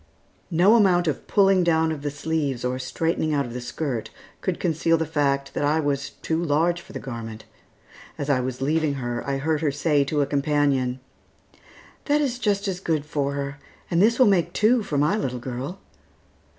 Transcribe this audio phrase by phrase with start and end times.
[0.49, 4.09] No amount of pulling down of the sleeves or straightening out of the skirt
[4.41, 7.45] could conceal the fact that I was too large for the garment.
[8.17, 11.01] As I was leaving her, I heard her say to a companion,
[12.05, 13.59] "That is just as good for her,
[13.91, 15.79] and this will make two for my little girl."